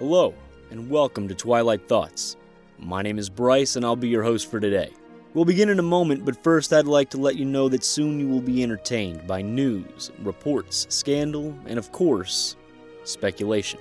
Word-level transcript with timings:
Hello, 0.00 0.34
and 0.72 0.90
welcome 0.90 1.28
to 1.28 1.36
Twilight 1.36 1.86
Thoughts. 1.86 2.36
My 2.80 3.00
name 3.00 3.16
is 3.16 3.30
Brice, 3.30 3.76
and 3.76 3.84
I'll 3.84 3.94
be 3.94 4.08
your 4.08 4.24
host 4.24 4.50
for 4.50 4.58
today. 4.58 4.90
We'll 5.34 5.44
begin 5.44 5.68
in 5.68 5.78
a 5.78 5.84
moment, 5.84 6.24
but 6.24 6.42
first 6.42 6.72
I'd 6.72 6.86
like 6.86 7.10
to 7.10 7.16
let 7.16 7.36
you 7.36 7.44
know 7.44 7.68
that 7.68 7.84
soon 7.84 8.18
you 8.18 8.26
will 8.26 8.40
be 8.40 8.64
entertained 8.64 9.24
by 9.24 9.40
news, 9.40 10.10
reports, 10.18 10.88
scandal, 10.90 11.56
and 11.66 11.78
of 11.78 11.92
course, 11.92 12.56
speculation. 13.04 13.78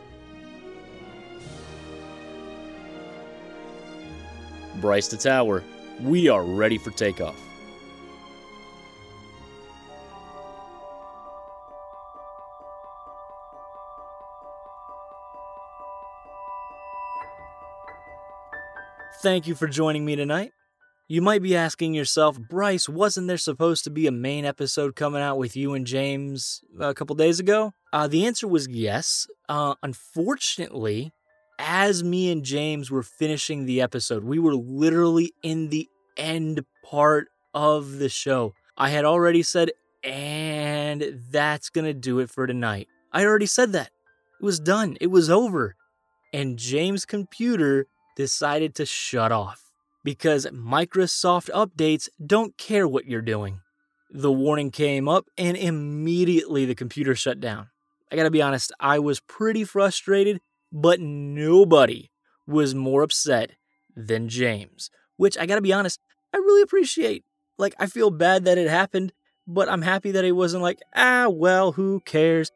Brice 4.80 5.08
the 5.08 5.18
Tower, 5.18 5.64
we 6.00 6.30
are 6.30 6.44
ready 6.44 6.78
for 6.78 6.92
takeoff. 6.92 7.42
Thank 19.22 19.48
you 19.48 19.56
for 19.56 19.68
joining 19.68 20.06
me 20.06 20.16
tonight. 20.16 20.52
You 21.08 21.22
might 21.22 21.42
be 21.42 21.56
asking 21.56 21.94
yourself, 21.94 22.40
Brice, 22.40 22.90
wasn't 22.90 23.28
there 23.28 23.38
supposed 23.38 23.84
to 23.84 23.90
be 23.90 24.08
a 24.08 24.12
main 24.12 24.46
episode 24.46 24.96
coming 24.96 25.22
out 25.22 25.38
with 25.38 25.56
you 25.56 25.74
and 25.74 25.86
James 25.86 26.62
a 26.80 26.94
couple 26.94 27.16
days 27.16 27.40
ago? 27.40 27.74
Uh, 27.92 28.08
the 28.08 28.26
answer 28.26 28.48
was 28.48 28.68
yes. 28.68 29.28
Uh, 29.48 29.76
unfortunately, 29.84 31.14
as 31.60 32.04
me 32.04 32.32
and 32.32 32.44
James 32.44 32.90
were 32.90 33.04
finishing 33.04 33.66
the 33.66 33.82
episode, 33.82 34.24
we 34.24 34.40
were 34.40 34.56
literally 34.56 35.34
in 35.44 35.70
the 35.70 35.88
end 36.18 36.66
part 36.84 37.28
of 37.54 38.00
the 38.00 38.10
show. 38.10 38.54
I 38.78 38.90
had 38.90 39.06
already 39.06 39.44
said, 39.44 39.72
and 40.04 41.22
that's 41.30 41.70
going 41.70 41.86
to 41.86 41.94
do 41.94 42.20
it 42.20 42.30
for 42.30 42.48
tonight. 42.48 42.88
I 43.12 43.26
already 43.26 43.46
said 43.46 43.72
that. 43.74 43.92
It 44.42 44.46
was 44.46 44.60
done, 44.60 44.98
it 45.00 45.08
was 45.08 45.30
over. 45.30 45.76
And 46.34 46.58
James' 46.58 47.06
computer 47.06 47.86
decided 48.16 48.76
to 48.76 48.86
shut 48.86 49.32
off 49.32 49.64
because 50.04 50.46
Microsoft 50.48 51.50
updates 51.52 52.10
don't 52.26 52.58
care 52.58 52.88
what 52.88 53.06
you're 53.06 53.22
doing. 53.22 53.62
The 54.12 54.32
warning 54.32 54.70
came 54.70 55.08
up 55.08 55.26
and 55.38 55.58
immediately 55.58 56.66
the 56.66 56.76
computer 56.76 57.16
shut 57.16 57.40
down. 57.40 57.70
I 58.12 58.16
gotta 58.16 58.30
be 58.30 58.42
honest, 58.42 58.72
I 58.80 59.00
was 59.00 59.20
pretty 59.22 59.64
frustrated, 59.64 60.40
but 60.72 61.00
nobody 61.00 62.12
was 62.46 62.76
more 62.76 63.02
upset 63.02 63.52
than 63.96 64.30
James, 64.30 64.92
which 65.18 65.38
I 65.38 65.46
gotta 65.46 65.62
be 65.62 65.74
honest, 65.74 66.00
I 66.34 66.38
really 66.38 66.62
appreciate. 66.62 67.24
Like, 67.58 67.76
I 67.80 67.86
feel 67.86 68.12
bad 68.12 68.46
that 68.46 68.58
it 68.58 68.70
happened, 68.70 69.14
but 69.48 69.70
I'm 69.70 69.82
happy 69.82 70.12
that 70.12 70.26
it 70.26 70.34
wasn't 70.34 70.64
like, 70.64 70.80
ah, 70.96 71.28
well, 71.30 71.74
who 71.74 72.02
cares? 72.02 72.52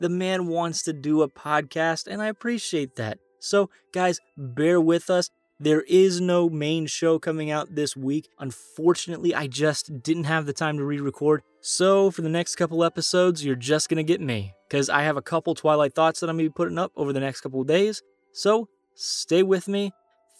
The 0.00 0.08
man 0.08 0.46
wants 0.46 0.82
to 0.84 0.92
do 0.92 1.22
a 1.22 1.28
podcast, 1.28 2.06
and 2.06 2.22
I 2.22 2.26
appreciate 2.26 2.96
that. 2.96 3.18
So, 3.40 3.70
guys, 3.92 4.20
bear 4.36 4.80
with 4.80 5.10
us. 5.10 5.30
There 5.58 5.82
is 5.82 6.22
no 6.22 6.48
main 6.48 6.86
show 6.86 7.18
coming 7.18 7.50
out 7.50 7.74
this 7.74 7.94
week. 7.94 8.28
Unfortunately, 8.38 9.34
I 9.34 9.46
just 9.46 10.02
didn't 10.02 10.24
have 10.24 10.46
the 10.46 10.54
time 10.54 10.78
to 10.78 10.84
re 10.84 11.00
record. 11.00 11.42
So, 11.60 12.10
for 12.10 12.22
the 12.22 12.30
next 12.30 12.56
couple 12.56 12.82
episodes, 12.82 13.44
you're 13.44 13.56
just 13.56 13.88
going 13.88 13.98
to 13.98 14.02
get 14.02 14.22
me 14.22 14.54
because 14.68 14.88
I 14.88 15.02
have 15.02 15.18
a 15.18 15.22
couple 15.22 15.54
Twilight 15.54 15.94
thoughts 15.94 16.20
that 16.20 16.30
I'm 16.30 16.36
going 16.36 16.46
to 16.46 16.50
be 16.50 16.54
putting 16.54 16.78
up 16.78 16.92
over 16.96 17.12
the 17.12 17.20
next 17.20 17.42
couple 17.42 17.62
days. 17.64 18.02
So, 18.32 18.68
stay 18.94 19.42
with 19.42 19.68
me. 19.68 19.92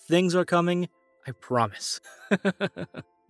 Things 0.09 0.35
are 0.35 0.47
coming. 0.47 0.89
I 1.27 1.33
promise. 1.33 2.01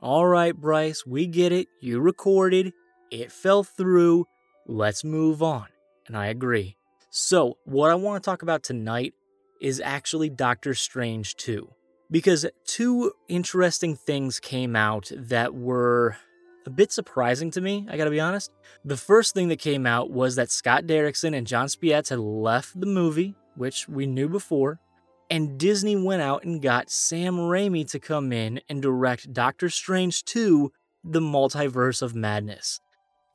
All 0.00 0.26
right, 0.26 0.56
Brice, 0.56 1.04
we 1.04 1.26
get 1.26 1.50
it. 1.52 1.66
You 1.80 2.00
recorded. 2.00 2.72
It 3.10 3.32
fell 3.32 3.64
through. 3.64 4.26
Let's 4.66 5.02
move 5.02 5.42
on. 5.42 5.66
And 6.06 6.16
I 6.16 6.26
agree. 6.26 6.76
So, 7.10 7.58
what 7.64 7.90
I 7.90 7.96
want 7.96 8.22
to 8.22 8.30
talk 8.30 8.42
about 8.42 8.62
tonight 8.62 9.14
is 9.60 9.80
actually 9.84 10.30
Doctor 10.30 10.74
Strange 10.74 11.36
2. 11.36 11.70
Because 12.10 12.46
two 12.64 13.12
interesting 13.28 13.94
things 13.94 14.40
came 14.40 14.74
out 14.74 15.10
that 15.14 15.54
were 15.54 16.16
a 16.66 16.70
bit 16.70 16.92
surprising 16.92 17.50
to 17.52 17.60
me, 17.60 17.86
I 17.90 17.96
gotta 17.96 18.10
be 18.10 18.20
honest. 18.20 18.52
The 18.84 18.96
first 18.96 19.34
thing 19.34 19.48
that 19.48 19.58
came 19.58 19.86
out 19.86 20.10
was 20.10 20.36
that 20.36 20.50
Scott 20.50 20.84
Derrickson 20.84 21.36
and 21.36 21.46
Jon 21.46 21.66
Spaihts 21.66 22.10
had 22.10 22.18
left 22.18 22.78
the 22.78 22.86
movie, 22.86 23.34
which 23.54 23.88
we 23.88 24.06
knew 24.06 24.28
before, 24.28 24.80
and 25.30 25.58
Disney 25.58 25.96
went 25.96 26.22
out 26.22 26.44
and 26.44 26.60
got 26.60 26.90
Sam 26.90 27.36
Raimi 27.36 27.88
to 27.90 28.00
come 28.00 28.32
in 28.32 28.60
and 28.68 28.82
direct 28.82 29.32
Doctor 29.32 29.70
Strange 29.70 30.24
2 30.24 30.72
The 31.04 31.20
Multiverse 31.20 32.02
of 32.02 32.14
Madness. 32.14 32.80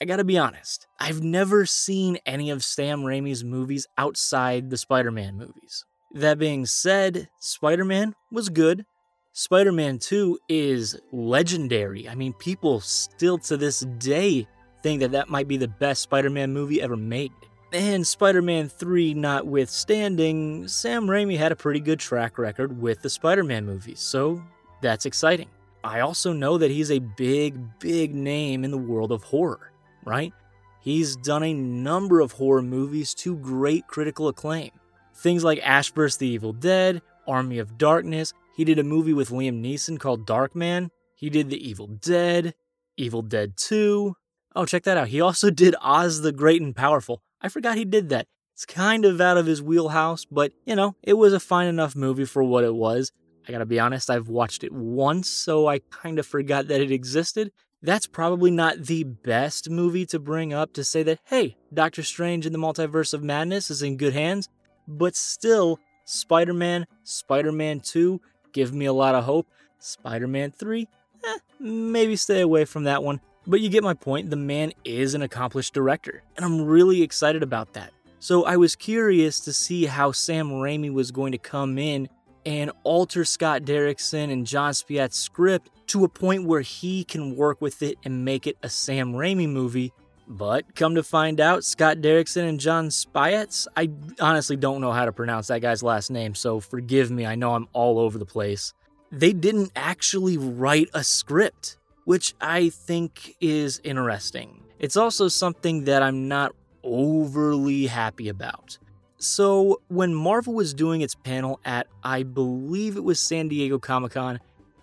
I 0.01 0.05
gotta 0.05 0.25
be 0.25 0.37
honest, 0.37 0.87
I've 0.99 1.23
never 1.23 1.65
seen 1.65 2.17
any 2.25 2.49
of 2.49 2.63
Sam 2.63 3.03
Raimi's 3.03 3.45
movies 3.45 3.87
outside 3.97 4.69
the 4.69 4.77
Spider 4.77 5.11
Man 5.11 5.37
movies. 5.37 5.85
That 6.15 6.39
being 6.39 6.65
said, 6.65 7.27
Spider 7.39 7.83
Man 7.83 8.15
was 8.31 8.47
good. 8.47 8.85
Spider 9.33 9.73
Man 9.73 9.99
2 9.99 10.39
is 10.47 10.97
legendary. 11.11 12.07
I 12.07 12.15
mean, 12.15 12.31
people 12.31 12.79
still 12.79 13.37
to 13.39 13.57
this 13.57 13.81
day 13.81 14.47
think 14.81 15.01
that 15.01 15.11
that 15.11 15.27
might 15.27 15.49
be 15.49 15.57
the 15.57 15.67
best 15.67 16.03
Spider 16.03 16.29
Man 16.29 16.53
movie 16.53 16.81
ever 16.81 16.95
made. 16.95 17.33
And 17.73 18.07
Spider 18.07 18.41
Man 18.41 18.69
3 18.69 19.13
notwithstanding, 19.13 20.69
Sam 20.69 21.05
Raimi 21.05 21.37
had 21.37 21.51
a 21.51 21.55
pretty 21.57 21.81
good 21.81 21.99
track 21.99 22.37
record 22.37 22.81
with 22.81 23.01
the 23.01 23.09
Spider 23.09 23.43
Man 23.43 23.65
movies, 23.65 23.99
so 23.99 24.41
that's 24.81 25.05
exciting. 25.05 25.49
I 25.83 25.99
also 25.99 26.31
know 26.31 26.57
that 26.57 26.71
he's 26.71 26.91
a 26.91 26.99
big, 26.99 27.59
big 27.79 28.15
name 28.15 28.63
in 28.63 28.71
the 28.71 28.77
world 28.77 29.11
of 29.11 29.23
horror, 29.23 29.73
right? 30.05 30.31
He's 30.79 31.17
done 31.17 31.43
a 31.43 31.53
number 31.53 32.21
of 32.21 32.31
horror 32.31 32.61
movies 32.61 33.13
to 33.15 33.35
great 33.35 33.85
critical 33.87 34.29
acclaim. 34.29 34.71
Things 35.15 35.43
like 35.43 35.59
Ash 35.63 35.91
vs. 35.91 36.17
the 36.17 36.27
Evil 36.27 36.53
Dead, 36.53 37.01
Army 37.27 37.57
of 37.57 37.77
Darkness. 37.77 38.33
He 38.55 38.65
did 38.65 38.79
a 38.79 38.83
movie 38.83 39.13
with 39.13 39.29
Liam 39.29 39.61
Neeson 39.61 39.99
called 39.99 40.27
Darkman. 40.27 40.89
He 41.15 41.29
did 41.29 41.49
The 41.49 41.67
Evil 41.67 41.87
Dead, 41.87 42.53
Evil 42.97 43.21
Dead 43.21 43.53
2. 43.57 44.15
Oh, 44.55 44.65
check 44.65 44.83
that 44.83 44.97
out. 44.97 45.07
He 45.07 45.21
also 45.21 45.49
did 45.51 45.75
Oz 45.81 46.21
the 46.21 46.31
Great 46.31 46.61
and 46.61 46.75
Powerful. 46.75 47.21
I 47.41 47.47
forgot 47.49 47.77
he 47.77 47.85
did 47.85 48.09
that. 48.09 48.27
It's 48.53 48.65
kind 48.65 49.03
of 49.03 49.19
out 49.19 49.37
of 49.37 49.45
his 49.45 49.61
wheelhouse, 49.61 50.25
but 50.25 50.53
you 50.65 50.75
know, 50.75 50.95
it 51.03 51.13
was 51.13 51.33
a 51.33 51.39
fine 51.39 51.67
enough 51.67 51.95
movie 51.95 52.25
for 52.25 52.43
what 52.43 52.63
it 52.63 52.73
was. 52.73 53.11
I 53.47 53.51
gotta 53.51 53.65
be 53.65 53.79
honest, 53.79 54.09
I've 54.09 54.29
watched 54.29 54.63
it 54.63 54.71
once, 54.71 55.29
so 55.29 55.67
I 55.67 55.79
kind 55.91 56.19
of 56.19 56.25
forgot 56.25 56.67
that 56.69 56.81
it 56.81 56.91
existed. 56.91 57.51
That's 57.81 58.07
probably 58.07 58.51
not 58.51 58.83
the 58.83 59.03
best 59.03 59.69
movie 59.69 60.05
to 60.07 60.19
bring 60.19 60.53
up 60.53 60.73
to 60.73 60.83
say 60.83 61.03
that, 61.03 61.19
hey, 61.25 61.57
Doctor 61.73 62.01
Strange 62.01 62.45
in 62.45 62.53
the 62.53 62.59
Multiverse 62.59 63.13
of 63.13 63.23
Madness 63.23 63.69
is 63.69 63.81
in 63.81 63.97
good 63.97 64.13
hands 64.13 64.49
but 64.87 65.15
still, 65.15 65.79
Spider 66.05 66.53
Man, 66.53 66.85
Spider 67.03 67.51
Man 67.51 67.79
2 67.79 68.21
give 68.53 68.73
me 68.73 68.85
a 68.85 68.93
lot 68.93 69.15
of 69.15 69.23
hope. 69.25 69.47
Spider 69.79 70.27
Man 70.27 70.51
3, 70.51 70.87
eh, 71.25 71.37
maybe 71.59 72.15
stay 72.15 72.41
away 72.41 72.65
from 72.65 72.85
that 72.85 73.03
one. 73.03 73.19
But 73.47 73.61
you 73.61 73.69
get 73.69 73.83
my 73.83 73.93
point, 73.93 74.31
the 74.31 74.35
man 74.35 74.73
is 74.83 75.13
an 75.13 75.21
accomplished 75.21 75.73
director, 75.73 76.23
and 76.35 76.43
I'm 76.43 76.61
really 76.61 77.03
excited 77.03 77.43
about 77.43 77.73
that. 77.73 77.91
So 78.19 78.43
I 78.43 78.57
was 78.57 78.75
curious 78.75 79.39
to 79.41 79.53
see 79.53 79.85
how 79.85 80.11
Sam 80.11 80.49
Raimi 80.49 80.91
was 80.91 81.11
going 81.11 81.31
to 81.33 81.37
come 81.37 81.77
in 81.77 82.09
and 82.43 82.71
alter 82.83 83.23
Scott 83.23 83.63
Derrickson 83.63 84.31
and 84.31 84.47
Jon 84.47 84.71
Spaihts's 84.71 85.15
script 85.15 85.69
to 85.87 86.03
a 86.03 86.09
point 86.09 86.45
where 86.45 86.61
he 86.61 87.03
can 87.03 87.35
work 87.35 87.61
with 87.61 87.83
it 87.83 87.97
and 88.03 88.25
make 88.25 88.47
it 88.47 88.57
a 88.63 88.69
Sam 88.69 89.13
Raimi 89.13 89.47
movie 89.47 89.93
but 90.27 90.75
come 90.75 90.95
to 90.95 91.03
find 91.03 91.39
out, 91.39 91.63
Scott 91.63 91.97
Derrickson 91.97 92.47
and 92.47 92.59
Jon 92.59 92.89
Spaihts, 92.89 93.67
I 93.75 93.89
honestly 94.19 94.55
don't 94.55 94.81
know 94.81 94.91
how 94.91 95.05
to 95.05 95.11
pronounce 95.11 95.47
that 95.47 95.61
guy's 95.61 95.83
last 95.83 96.09
name, 96.09 96.35
so 96.35 96.59
forgive 96.59 97.11
me, 97.11 97.25
I 97.25 97.35
know 97.35 97.53
I'm 97.55 97.67
all 97.73 97.99
over 97.99 98.17
the 98.17 98.25
place. 98.25 98.73
They 99.11 99.33
didn't 99.33 99.71
actually 99.75 100.37
write 100.37 100.89
a 100.93 101.03
script, 101.03 101.77
which 102.05 102.33
I 102.41 102.69
think 102.69 103.35
is 103.39 103.79
interesting. 103.83 104.63
It's 104.79 104.97
also 104.97 105.27
something 105.27 105.85
that 105.85 106.03
I'm 106.03 106.27
not 106.27 106.55
overly 106.83 107.87
happy 107.87 108.29
about. 108.29 108.77
So, 109.17 109.81
when 109.87 110.13
Marvel 110.13 110.53
was 110.53 110.73
doing 110.73 111.01
its 111.01 111.15
panel 111.15 111.59
at, 111.63 111.87
I 112.03 112.23
believe 112.23 112.97
it 112.97 113.03
was 113.03 113.19
San 113.19 113.47
Diego 113.47 113.79
Comic 113.79 114.11
Con, 114.11 114.39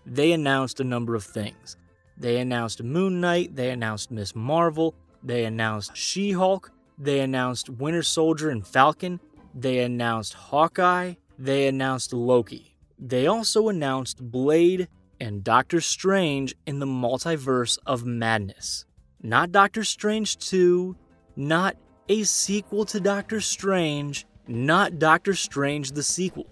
they 0.07 0.33
announced 0.33 0.81
a 0.81 0.85
number 0.85 1.15
of 1.15 1.23
things. 1.23 1.77
They 2.17 2.39
announced 2.39 2.83
Moon 2.83 3.21
Knight, 3.21 3.55
they 3.55 3.71
announced 3.71 4.11
Miss 4.11 4.35
Marvel, 4.35 4.95
they 5.23 5.45
announced 5.45 5.97
She 5.97 6.33
Hulk. 6.33 6.73
They 6.99 7.21
announced 7.21 7.71
Winter 7.71 8.03
Soldier 8.03 8.51
and 8.51 8.67
Falcon. 8.67 9.21
They 9.55 9.81
announced 9.81 10.35
Hawkeye. 10.35 11.15
They 11.39 11.67
announced 11.67 12.13
Loki. 12.13 12.77
They 12.99 13.27
also 13.27 13.69
announced 13.69 14.31
Blade 14.31 14.89
and 15.21 15.45
Doctor 15.45 15.81
Strange 15.81 16.55
in 16.67 16.79
the 16.79 16.87
Multiverse 16.87 17.79
of 17.87 18.05
Madness. 18.05 18.85
Not 19.23 19.53
Doctor 19.53 19.85
Strange 19.85 20.39
2, 20.39 20.97
not 21.37 21.77
a 22.09 22.25
sequel 22.25 22.85
to 22.87 23.01
Doctor 23.01 23.41
Strange, 23.41 24.27
not 24.49 24.99
Doctor 24.99 25.35
Strange 25.35 25.93
the 25.93 26.03
sequel. 26.03 26.47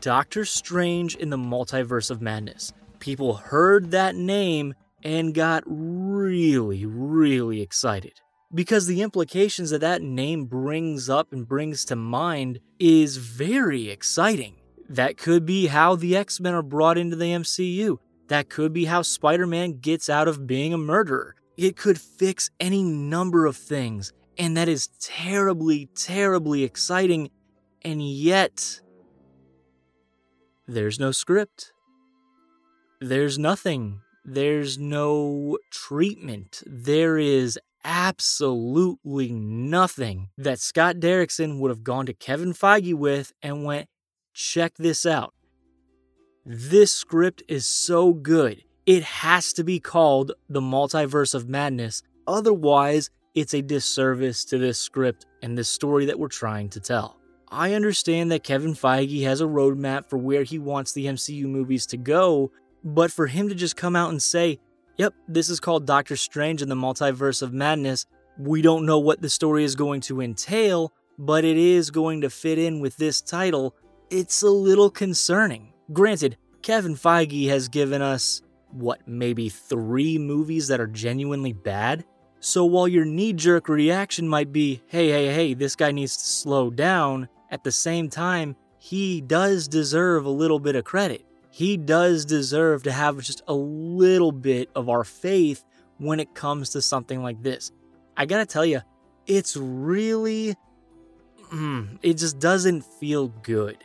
Doctor 0.00 0.44
Strange 0.44 1.16
in 1.16 1.30
the 1.30 1.36
Multiverse 1.36 2.10
of 2.10 2.22
Madness. 2.22 2.72
People 3.00 3.34
heard 3.34 3.90
that 3.90 4.14
name 4.14 4.74
and 5.04 5.34
got 5.34 5.62
really, 5.66 6.86
really 6.86 7.60
excited. 7.60 8.20
because 8.54 8.86
the 8.86 9.02
implications 9.02 9.70
that 9.70 9.80
that 9.80 10.00
name 10.00 10.44
brings 10.44 11.10
up 11.10 11.32
and 11.32 11.48
brings 11.48 11.84
to 11.86 11.96
mind 11.96 12.60
is 12.78 13.16
very 13.16 13.90
exciting. 13.90 14.54
That 14.88 15.16
could 15.16 15.44
be 15.44 15.66
how 15.66 15.96
the 15.96 16.16
X 16.16 16.38
Men 16.40 16.54
are 16.54 16.62
brought 16.62 16.96
into 16.96 17.16
the 17.16 17.24
MCU. 17.32 17.98
That 18.28 18.48
could 18.48 18.72
be 18.72 18.84
how 18.84 19.02
Spider 19.02 19.46
Man 19.46 19.80
gets 19.80 20.08
out 20.08 20.28
of 20.28 20.46
being 20.46 20.72
a 20.72 20.78
murderer. 20.78 21.34
It 21.56 21.76
could 21.76 22.00
fix 22.00 22.50
any 22.60 22.82
number 22.84 23.44
of 23.46 23.56
things, 23.56 24.12
and 24.38 24.56
that 24.56 24.68
is 24.68 24.88
terribly, 25.00 25.88
terribly 25.96 26.62
exciting. 26.62 27.30
And 27.82 28.00
yet, 28.02 28.80
there's 30.68 31.00
no 31.00 31.10
script. 31.10 31.72
There's 33.00 33.36
nothing. 33.38 34.00
There's 34.24 34.78
no 34.78 35.58
treatment. 35.70 36.62
There 36.66 37.18
is 37.18 37.58
absolutely 37.84 39.30
nothing 39.30 40.30
that 40.38 40.58
Scott 40.58 40.96
Derrickson 40.96 41.58
would 41.58 41.70
have 41.70 41.84
gone 41.84 42.06
to 42.06 42.14
Kevin 42.14 42.54
Feige 42.54 42.94
with 42.94 43.32
and 43.42 43.64
went, 43.64 43.88
check 44.32 44.74
this 44.78 45.04
out. 45.04 45.34
This 46.46 46.90
script 46.90 47.42
is 47.48 47.66
so 47.66 48.14
good, 48.14 48.64
it 48.86 49.02
has 49.02 49.52
to 49.54 49.64
be 49.64 49.80
called 49.80 50.32
The 50.48 50.60
Multiverse 50.60 51.34
of 51.34 51.48
Madness. 51.48 52.02
Otherwise, 52.26 53.10
it's 53.34 53.54
a 53.54 53.62
disservice 53.62 54.44
to 54.46 54.58
this 54.58 54.78
script 54.78 55.26
and 55.42 55.56
this 55.56 55.68
story 55.68 56.06
that 56.06 56.18
we're 56.18 56.28
trying 56.28 56.70
to 56.70 56.80
tell. 56.80 57.18
I 57.48 57.74
understand 57.74 58.32
that 58.32 58.42
Kevin 58.42 58.74
Feige 58.74 59.22
has 59.24 59.40
a 59.40 59.46
roadmap 59.46 60.08
for 60.08 60.16
where 60.16 60.42
he 60.42 60.58
wants 60.58 60.92
the 60.92 61.06
MCU 61.06 61.44
movies 61.44 61.86
to 61.86 61.96
go, 61.96 62.50
but 62.84 63.10
for 63.10 63.26
him 63.26 63.48
to 63.48 63.54
just 63.54 63.76
come 63.76 63.96
out 63.96 64.10
and 64.10 64.22
say, 64.22 64.60
yep, 64.96 65.14
this 65.26 65.48
is 65.48 65.58
called 65.58 65.86
Doctor 65.86 66.16
Strange 66.16 66.62
in 66.62 66.68
the 66.68 66.74
Multiverse 66.74 67.42
of 67.42 67.52
Madness, 67.52 68.06
we 68.38 68.62
don't 68.62 68.86
know 68.86 68.98
what 68.98 69.22
the 69.22 69.30
story 69.30 69.64
is 69.64 69.74
going 69.74 70.00
to 70.02 70.20
entail, 70.20 70.92
but 71.18 71.44
it 71.44 71.56
is 71.56 71.90
going 71.90 72.20
to 72.20 72.30
fit 72.30 72.58
in 72.58 72.80
with 72.80 72.96
this 72.96 73.20
title, 73.20 73.74
it's 74.10 74.42
a 74.42 74.50
little 74.50 74.90
concerning. 74.90 75.72
Granted, 75.92 76.36
Kevin 76.62 76.94
Feige 76.94 77.48
has 77.48 77.68
given 77.68 78.02
us, 78.02 78.42
what, 78.70 79.06
maybe 79.06 79.48
three 79.48 80.18
movies 80.18 80.68
that 80.68 80.80
are 80.80 80.86
genuinely 80.86 81.52
bad? 81.52 82.04
So 82.40 82.64
while 82.64 82.88
your 82.88 83.04
knee 83.04 83.32
jerk 83.32 83.68
reaction 83.68 84.28
might 84.28 84.52
be, 84.52 84.82
hey, 84.86 85.08
hey, 85.08 85.32
hey, 85.32 85.54
this 85.54 85.76
guy 85.76 85.92
needs 85.92 86.16
to 86.16 86.24
slow 86.24 86.70
down, 86.70 87.28
at 87.50 87.64
the 87.64 87.72
same 87.72 88.10
time, 88.10 88.56
he 88.78 89.20
does 89.20 89.68
deserve 89.68 90.26
a 90.26 90.30
little 90.30 90.58
bit 90.58 90.76
of 90.76 90.84
credit. 90.84 91.24
He 91.54 91.76
does 91.76 92.24
deserve 92.24 92.82
to 92.82 92.90
have 92.90 93.20
just 93.20 93.40
a 93.46 93.54
little 93.54 94.32
bit 94.32 94.70
of 94.74 94.88
our 94.88 95.04
faith 95.04 95.64
when 95.98 96.18
it 96.18 96.34
comes 96.34 96.70
to 96.70 96.82
something 96.82 97.22
like 97.22 97.44
this. 97.44 97.70
I 98.16 98.26
gotta 98.26 98.44
tell 98.44 98.66
you, 98.66 98.80
it's 99.28 99.56
really. 99.56 100.56
Mm, 101.52 102.00
it 102.02 102.14
just 102.14 102.40
doesn't 102.40 102.82
feel 102.82 103.28
good. 103.28 103.76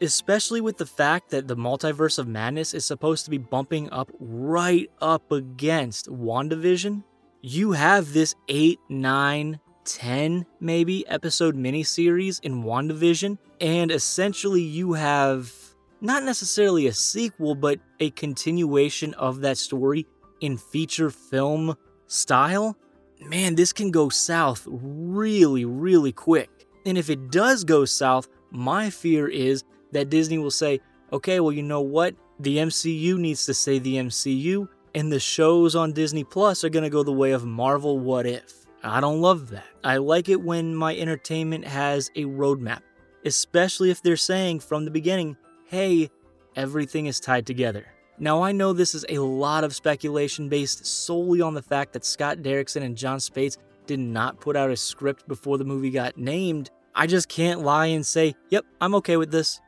Especially 0.00 0.62
with 0.62 0.78
the 0.78 0.86
fact 0.86 1.28
that 1.28 1.48
the 1.48 1.54
Multiverse 1.54 2.18
of 2.18 2.26
Madness 2.26 2.72
is 2.72 2.86
supposed 2.86 3.26
to 3.26 3.30
be 3.30 3.36
bumping 3.36 3.90
up 3.90 4.10
right 4.18 4.90
up 5.02 5.30
against 5.30 6.08
WandaVision. 6.08 7.04
You 7.42 7.72
have 7.72 8.14
this 8.14 8.36
8, 8.48 8.78
9, 8.88 9.60
10 9.84 10.46
maybe 10.60 11.06
episode 11.06 11.56
miniseries 11.56 12.40
in 12.42 12.62
WandaVision, 12.62 13.36
and 13.60 13.90
essentially 13.90 14.62
you 14.62 14.94
have 14.94 15.52
not 16.00 16.22
necessarily 16.22 16.86
a 16.86 16.92
sequel, 16.92 17.54
but 17.54 17.80
a 18.00 18.10
continuation 18.10 19.14
of 19.14 19.40
that 19.40 19.58
story 19.58 20.06
in 20.40 20.56
feature 20.56 21.10
film 21.10 21.76
style. 22.06 22.76
Man, 23.20 23.54
this 23.54 23.72
can 23.72 23.90
go 23.90 24.08
south 24.08 24.66
really, 24.66 25.64
really 25.64 26.12
quick. 26.12 26.66
And 26.86 26.96
if 26.96 27.10
it 27.10 27.30
does 27.30 27.64
go 27.64 27.84
south, 27.84 28.28
my 28.50 28.90
fear 28.90 29.28
is 29.28 29.64
that 29.92 30.10
Disney 30.10 30.38
will 30.38 30.50
say, 30.50 30.80
okay, 31.12 31.40
well, 31.40 31.52
you 31.52 31.62
know 31.62 31.80
what? 31.80 32.14
The 32.40 32.58
MCU 32.58 33.18
needs 33.18 33.46
to 33.46 33.54
say 33.54 33.78
the 33.78 33.96
MCU, 33.96 34.68
and 34.94 35.10
the 35.10 35.18
shows 35.20 35.74
on 35.74 35.92
Disney 35.92 36.24
Plus 36.24 36.62
are 36.62 36.68
going 36.68 36.84
to 36.84 36.90
go 36.90 37.02
the 37.02 37.12
way 37.12 37.32
of 37.32 37.44
Marvel 37.44 37.98
What 37.98 38.26
If. 38.26 38.64
I 38.82 39.00
don't 39.00 39.20
love 39.20 39.50
that. 39.50 39.66
I 39.82 39.96
like 39.96 40.28
it 40.28 40.40
when 40.40 40.74
my 40.74 40.96
entertainment 40.96 41.66
has 41.66 42.10
a 42.14 42.24
roadmap, 42.24 42.82
especially 43.24 43.90
if 43.90 44.02
they're 44.02 44.16
saying 44.16 44.60
from 44.60 44.84
the 44.84 44.90
beginning, 44.90 45.36
hey, 45.68 46.08
everything 46.56 47.06
is 47.06 47.20
tied 47.20 47.46
together. 47.46 47.84
Now, 48.18 48.42
I 48.42 48.52
know 48.52 48.72
this 48.72 48.94
is 48.94 49.04
a 49.10 49.18
lot 49.18 49.64
of 49.64 49.74
speculation 49.74 50.48
based 50.48 50.86
solely 50.86 51.42
on 51.42 51.52
the 51.52 51.62
fact 51.62 51.92
that 51.92 52.06
Scott 52.06 52.38
Derrickson 52.38 52.82
and 52.82 52.96
Jon 52.96 53.18
Spaihts 53.18 53.58
did 53.86 54.00
not 54.00 54.40
put 54.40 54.56
out 54.56 54.70
a 54.70 54.76
script 54.76 55.28
before 55.28 55.58
the 55.58 55.66
movie 55.66 55.90
got 55.90 56.16
named. 56.16 56.70
I 56.94 57.06
just 57.06 57.28
can't 57.28 57.60
lie 57.60 57.86
and 57.86 58.04
say, 58.04 58.34
yep, 58.48 58.64
I'm 58.80 58.94
okay 58.96 59.18
with 59.18 59.30
this. 59.30 59.60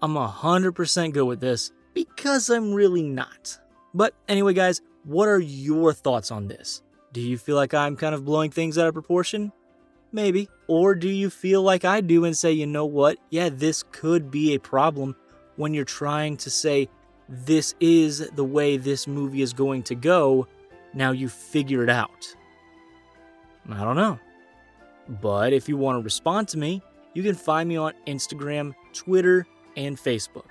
I'm 0.00 0.14
100% 0.14 1.12
good 1.12 1.26
with 1.26 1.40
this 1.40 1.70
because 1.92 2.48
I'm 2.48 2.72
really 2.72 3.02
not. 3.02 3.58
But 3.92 4.14
anyway, 4.28 4.54
guys, 4.54 4.80
what 5.04 5.28
are 5.28 5.38
your 5.38 5.92
thoughts 5.92 6.30
on 6.30 6.48
this? 6.48 6.82
Do 7.12 7.20
you 7.20 7.36
feel 7.36 7.56
like 7.56 7.74
I'm 7.74 7.96
kind 7.96 8.14
of 8.14 8.24
blowing 8.24 8.50
things 8.50 8.78
out 8.78 8.88
of 8.88 8.94
proportion? 8.94 9.52
Maybe. 10.12 10.48
Or 10.66 10.94
do 10.94 11.10
you 11.10 11.28
feel 11.28 11.62
like 11.62 11.84
I 11.84 12.00
do 12.00 12.24
and 12.24 12.36
say, 12.36 12.52
you 12.52 12.66
know 12.66 12.86
what? 12.86 13.18
Yeah, 13.28 13.50
this 13.50 13.84
could 13.92 14.30
be 14.30 14.54
a 14.54 14.58
problem 14.58 15.14
when 15.56 15.74
you're 15.74 15.84
trying 15.84 16.36
to 16.38 16.50
say, 16.50 16.88
this 17.28 17.74
is 17.80 18.28
the 18.34 18.44
way 18.44 18.76
this 18.76 19.06
movie 19.06 19.42
is 19.42 19.52
going 19.52 19.82
to 19.84 19.94
go. 19.94 20.46
Now 20.94 21.12
you 21.12 21.28
figure 21.28 21.82
it 21.82 21.90
out. 21.90 22.34
I 23.70 23.84
don't 23.84 23.96
know. 23.96 24.18
But 25.08 25.52
if 25.52 25.68
you 25.68 25.76
want 25.76 25.98
to 25.98 26.02
respond 26.02 26.48
to 26.48 26.58
me, 26.58 26.82
you 27.14 27.22
can 27.22 27.34
find 27.34 27.68
me 27.68 27.76
on 27.76 27.92
Instagram, 28.06 28.74
Twitter, 28.92 29.46
and 29.76 29.96
Facebook. 29.96 30.46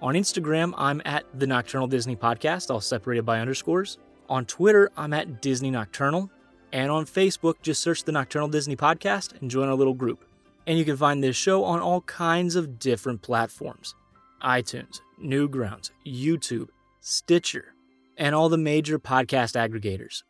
On 0.00 0.14
Instagram, 0.14 0.74
I'm 0.76 1.00
at 1.04 1.24
the 1.38 1.46
Nocturnal 1.46 1.86
Disney 1.86 2.16
Podcast, 2.16 2.70
all 2.70 2.80
separated 2.80 3.24
by 3.24 3.40
underscores. 3.40 3.98
On 4.28 4.44
Twitter, 4.44 4.90
I'm 4.96 5.12
at 5.12 5.40
Disney 5.40 5.70
Nocturnal. 5.70 6.30
And 6.72 6.90
on 6.90 7.04
Facebook, 7.04 7.56
just 7.62 7.82
search 7.82 8.04
the 8.04 8.12
Nocturnal 8.12 8.48
Disney 8.48 8.76
Podcast 8.76 9.40
and 9.40 9.50
join 9.50 9.68
our 9.68 9.74
little 9.74 9.94
group. 9.94 10.24
And 10.66 10.78
you 10.78 10.84
can 10.84 10.96
find 10.96 11.22
this 11.22 11.36
show 11.36 11.64
on 11.64 11.80
all 11.80 12.00
kinds 12.02 12.56
of 12.56 12.78
different 12.78 13.22
platforms 13.22 13.94
iTunes, 14.42 15.00
Newgrounds, 15.22 15.90
YouTube, 16.06 16.68
Stitcher, 17.00 17.74
and 18.16 18.34
all 18.34 18.48
the 18.48 18.58
major 18.58 18.98
podcast 18.98 19.56
aggregators. 19.56 20.22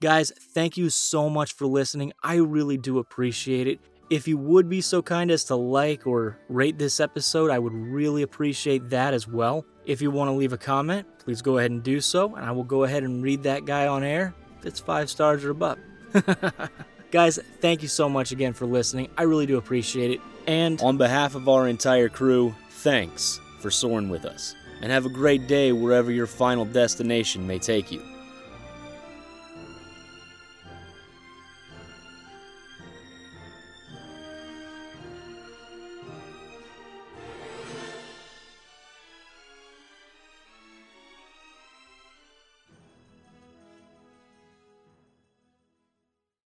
Guys, 0.00 0.32
thank 0.54 0.76
you 0.76 0.90
so 0.90 1.28
much 1.28 1.52
for 1.52 1.66
listening. 1.66 2.12
I 2.22 2.36
really 2.36 2.76
do 2.76 2.98
appreciate 2.98 3.66
it. 3.66 3.80
If 4.10 4.26
you 4.26 4.38
would 4.38 4.68
be 4.68 4.80
so 4.80 5.02
kind 5.02 5.30
as 5.30 5.44
to 5.44 5.56
like 5.56 6.06
or 6.06 6.38
rate 6.48 6.78
this 6.78 6.98
episode, 7.00 7.50
I 7.50 7.58
would 7.58 7.74
really 7.74 8.22
appreciate 8.22 8.88
that 8.90 9.12
as 9.12 9.28
well. 9.28 9.66
If 9.84 10.00
you 10.00 10.10
want 10.10 10.28
to 10.28 10.32
leave 10.32 10.52
a 10.52 10.58
comment, 10.58 11.06
please 11.18 11.42
go 11.42 11.58
ahead 11.58 11.70
and 11.70 11.82
do 11.82 12.00
so, 12.00 12.34
and 12.36 12.44
I 12.44 12.52
will 12.52 12.64
go 12.64 12.84
ahead 12.84 13.02
and 13.02 13.22
read 13.22 13.42
that 13.42 13.64
guy 13.64 13.86
on 13.86 14.04
air 14.04 14.34
if 14.58 14.66
it's 14.66 14.80
five 14.80 15.10
stars 15.10 15.44
or 15.44 15.50
above. 15.50 15.78
Guys, 17.10 17.38
thank 17.60 17.82
you 17.82 17.88
so 17.88 18.08
much 18.08 18.32
again 18.32 18.52
for 18.52 18.66
listening. 18.66 19.08
I 19.16 19.22
really 19.22 19.46
do 19.46 19.56
appreciate 19.56 20.10
it. 20.10 20.20
And 20.46 20.80
on 20.82 20.96
behalf 20.96 21.34
of 21.34 21.48
our 21.48 21.66
entire 21.66 22.08
crew, 22.08 22.54
thanks 22.70 23.40
for 23.58 23.70
soaring 23.70 24.08
with 24.08 24.24
us. 24.24 24.54
And 24.80 24.92
have 24.92 25.06
a 25.06 25.10
great 25.10 25.46
day 25.46 25.72
wherever 25.72 26.10
your 26.10 26.26
final 26.26 26.64
destination 26.64 27.46
may 27.46 27.58
take 27.58 27.90
you. 27.90 28.02